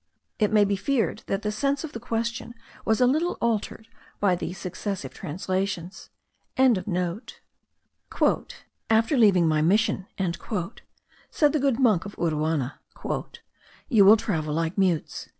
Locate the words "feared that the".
0.75-1.51